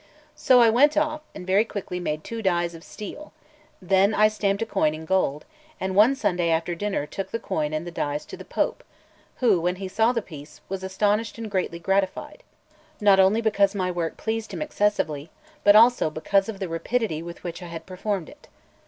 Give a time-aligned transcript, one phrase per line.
[0.35, 3.33] So I went off, and very quickly made two dies of steel;
[3.79, 5.45] then I stamped a coin in gold,
[5.79, 8.83] and one Sunday after dinner took the coin and the dies to the Pope,
[9.41, 12.41] who, when he saw the piece, was astonished and greatly gratified,
[12.99, 15.29] not only because my work pleased him excessively,
[15.63, 18.47] but also because of the rapidity with which I had performed it.